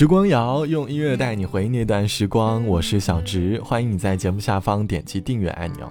[0.00, 5.86] 时光谣用音乐带你回忆那段时光，我是小植，欢迎你在节目下方点击订阅按钮。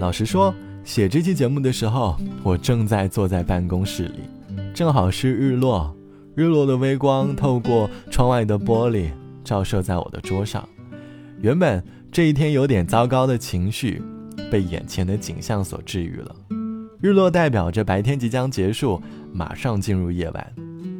[0.00, 4.22] 老实说，写这期节目的时候，我正在坐在办公室里，
[4.74, 5.94] 正好是日落，
[6.34, 9.10] 日落的微光透过窗外的玻璃
[9.44, 10.68] 照射在我的桌上。
[11.40, 11.80] 原本
[12.10, 14.02] 这一天有点糟糕的情绪，
[14.50, 16.34] 被眼前的景象所治愈了。
[17.00, 19.00] 日落代表着白天即将结束，
[19.32, 20.52] 马上进入夜晚。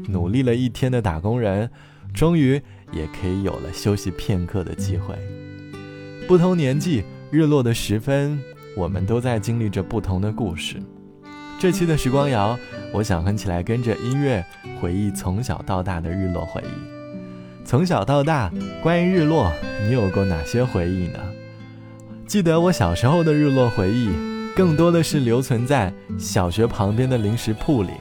[0.06, 1.68] 努力了一天的打工人，
[2.18, 5.14] 终于也可以有了休息片刻的机会。
[6.26, 8.36] 不同年纪，日落的时分，
[8.76, 10.82] 我们都在经历着不同的故事。
[11.60, 12.58] 这期的时光谣，
[12.92, 14.44] 我想哼起来，跟着音乐
[14.80, 17.64] 回忆从小到大的日落回忆。
[17.64, 18.50] 从小到大，
[18.82, 19.52] 关于日落，
[19.86, 21.20] 你有过哪些回忆呢？
[22.26, 24.10] 记得我小时候的日落回忆。
[24.56, 27.92] 更多的是留存在小学旁边的零食铺里，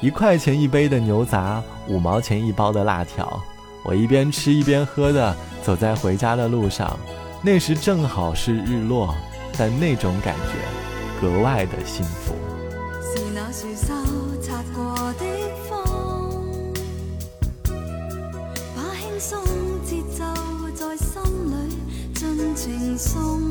[0.00, 3.42] 一块钱一杯的牛杂，五毛钱一包的辣条，
[3.82, 6.96] 我一边吃一边喝的走在回家的路上，
[7.42, 9.12] 那时正好是日落，
[9.58, 12.32] 但那种感觉格外的幸福。
[13.02, 13.92] 是那树梢
[14.40, 15.24] 擦过的
[15.68, 15.82] 风，
[18.76, 19.42] 把轻松
[19.84, 20.24] 节奏
[20.76, 21.20] 在心
[21.50, 21.74] 里
[22.14, 23.42] 尽情送。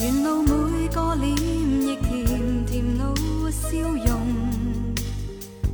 [0.00, 1.57] 沿路每个脸
[3.58, 4.20] 笑容，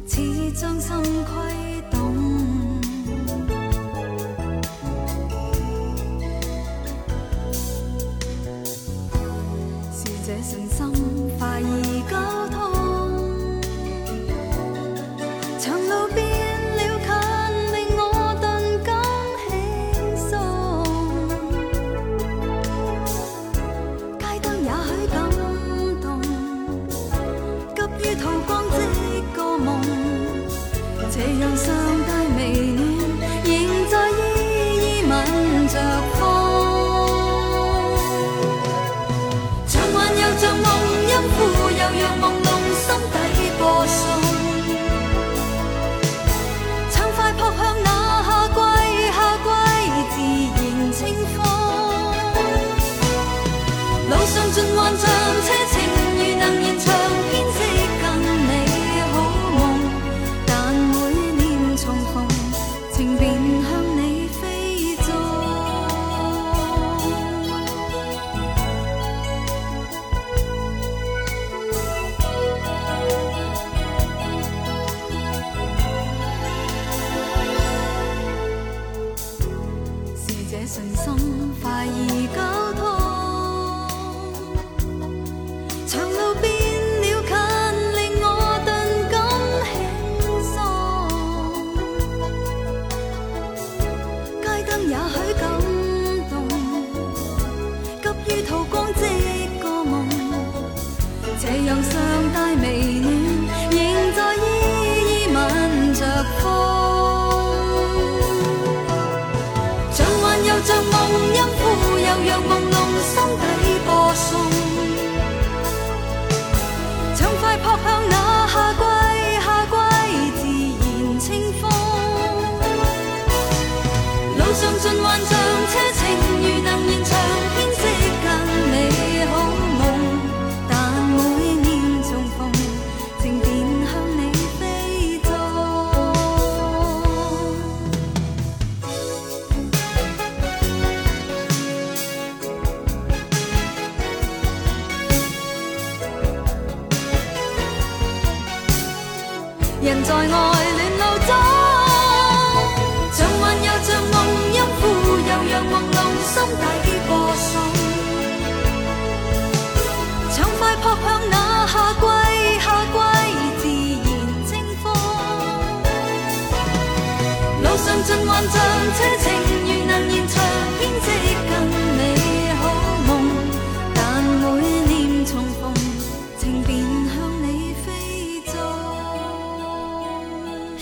[0.07, 1.73] 似将心亏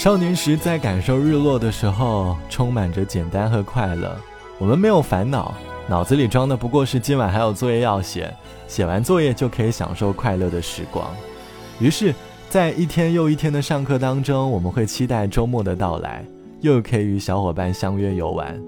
[0.02, 4.18] 少年时在感受日落的时候，充满着简单和快乐。
[4.58, 5.54] 我们没有烦恼，
[5.88, 8.34] 脑子里装的不过是今晚还有作业要写，
[8.66, 11.08] 写完作业就可以享受快乐的时光。
[11.78, 12.12] 于是，
[12.50, 16.24] 在一天又一天的上课当中，我们会期待周末的到来，
[16.62, 18.58] 又可以与小伙伴相约游玩。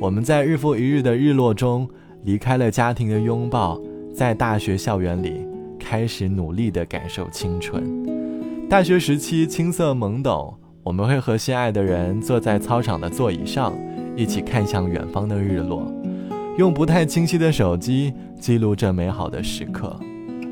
[0.00, 1.88] 我们在日复一日的日落中，
[2.24, 3.80] 离开了家庭的拥抱，
[4.12, 5.46] 在大学校园里
[5.78, 8.68] 开始努力地感受青春。
[8.68, 10.52] 大学时期青涩懵懂。
[10.82, 13.72] 我们会和心爱的人坐在操场的座椅上，
[14.14, 15.90] 一起看向远方的日落，
[16.58, 19.98] 用不太清晰的手机记录这美好的时刻。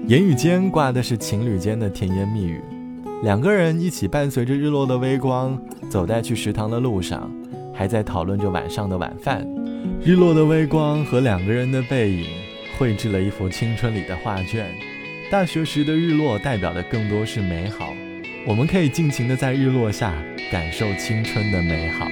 [0.07, 2.63] 言语间挂的是情侣间的甜言蜜语，
[3.23, 5.57] 两个人一起伴随着日落的微光，
[5.89, 7.31] 走在去食堂的路上，
[7.73, 9.47] 还在讨论着晚上的晚饭。
[10.05, 12.27] 日落的微光和两个人的背影，
[12.77, 14.67] 绘制了一幅青春里的画卷。
[15.31, 17.95] 大学时的日落代表的更多是美好，
[18.45, 20.13] 我们可以尽情的在日落下
[20.51, 22.09] 感受青春的美好。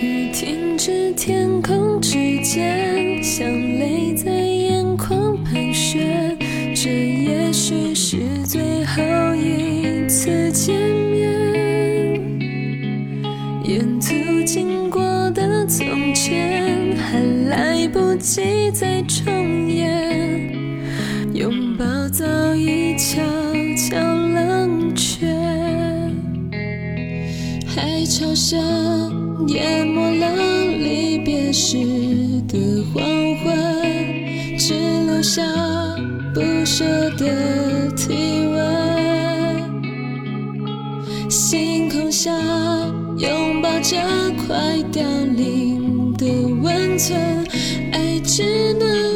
[0.00, 6.38] 雨停止，天空之间，像泪在眼眶盘旋。
[6.74, 9.02] 这也许是最后
[9.36, 9.71] 一
[10.12, 10.78] 次见
[11.10, 11.32] 面。
[13.64, 15.00] 沿途经过
[15.30, 17.18] 的从前，还
[17.48, 20.52] 来不及再重演。
[21.32, 23.22] 拥抱早已悄
[23.74, 25.26] 悄冷却，
[27.66, 30.26] 海潮声淹没了
[30.76, 31.78] 离别时
[32.46, 33.02] 的黄
[33.38, 34.74] 昏，只
[35.06, 35.42] 留下
[36.34, 36.84] 不舍
[37.16, 38.21] 的体
[41.52, 42.30] 星空下
[43.18, 43.94] 拥抱着
[44.46, 45.02] 快凋
[45.36, 46.24] 零的
[46.62, 47.44] 温存，
[47.92, 49.11] 爱只能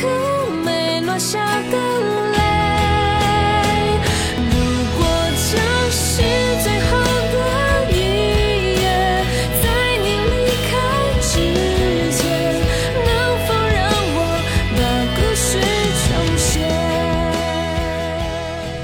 [0.00, 1.76] 颗没落下的
[2.32, 2.38] 泪。
[4.50, 4.54] 如
[4.96, 5.00] 果
[5.50, 5.52] 这
[5.90, 6.22] 是
[6.62, 6.90] 最后
[7.32, 7.36] 的
[7.92, 7.94] 一
[8.80, 8.84] 夜，
[9.62, 9.64] 在
[10.02, 10.36] 你离
[10.68, 10.72] 开
[11.20, 11.32] 之
[12.12, 12.22] 前，
[13.04, 13.08] 能
[13.46, 13.78] 否让
[14.14, 14.18] 我
[14.76, 14.78] 把
[15.16, 15.48] 故事
[16.04, 16.52] 重写？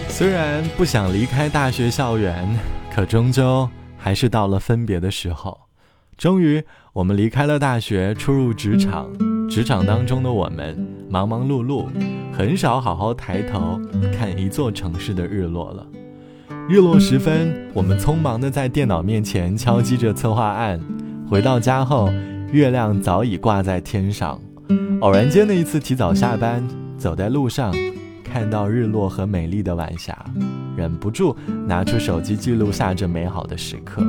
[0.09, 2.59] 虽然不想离开大学校园，
[2.95, 5.59] 可终究还是到了分别的时候。
[6.17, 6.63] 终于，
[6.93, 9.09] 我们离开了大学，出入职场。
[9.51, 10.79] 职场当中的我们
[11.09, 11.89] 忙忙碌碌，
[12.33, 13.81] 很少好好抬头
[14.17, 15.85] 看一座城市的日落了。
[16.69, 20.81] 日落时分，我们匆忙的在电脑面前敲击着策划案。
[21.29, 22.09] 回到家后，
[22.53, 24.41] 月亮早已挂在天上。
[25.01, 26.65] 偶然间的一次提早下班，
[26.97, 27.75] 走在路上，
[28.23, 30.17] 看到日落和美丽的晚霞，
[30.77, 34.01] 忍不住拿出手机记录下这美好的时刻。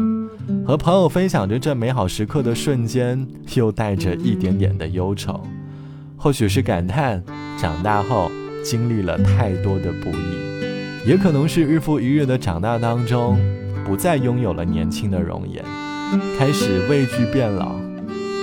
[0.66, 5.42] 和朋友分享着这美好时刻的瞬间，又带着一点点的忧愁。
[6.16, 7.22] 或许是感叹，
[7.60, 8.32] 长大后
[8.64, 13.40] 经历了太多的不易，也可能是日复一日的长大当中，
[13.84, 15.66] 不再拥有了年轻的容颜，
[16.38, 17.76] 开始畏惧变老。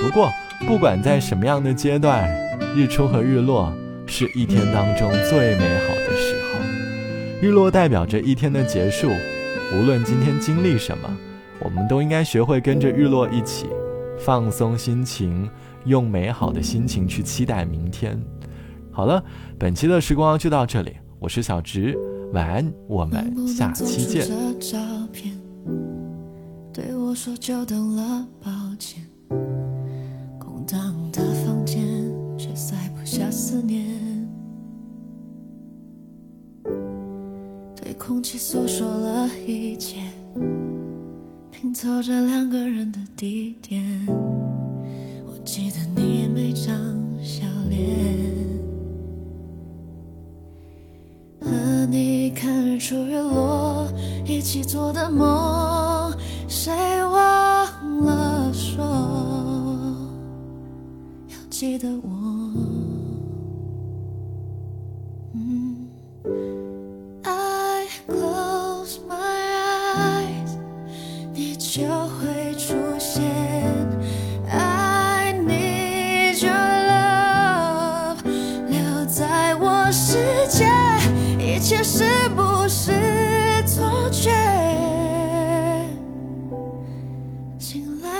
[0.02, 0.28] 不过，
[0.66, 2.28] 不管在什么样的阶段，
[2.76, 3.72] 日出和日落
[4.06, 6.58] 是一天当中最美好的时候。
[7.40, 9.08] 日落代表着一天的结束，
[9.72, 11.08] 无论今天经历什么，
[11.60, 13.66] 我们都应该学会跟着日落一起
[14.18, 15.48] 放松心情，
[15.84, 18.20] 用美好的心情去期待明天。
[18.90, 19.22] 好了，
[19.58, 21.96] 本期的时光就到这里，我是小植，
[22.32, 24.26] 晚安，我们下期见。
[26.72, 29.04] 对我说就等了，抱歉。
[30.38, 31.84] 空荡的房间，
[32.36, 33.84] 却塞不下思念。
[37.74, 39.96] 对空气诉说了一切，
[41.60, 43.84] 拼凑着两个人的地点。
[44.06, 46.72] 我记得你每张
[47.20, 47.80] 笑脸。
[51.40, 51.50] 和
[51.86, 53.92] 你看日出日落，
[54.24, 56.14] 一起做的梦，
[56.46, 56.72] 谁
[57.02, 58.84] 忘了说
[61.26, 62.67] 要记得我？
[87.96, 88.17] 到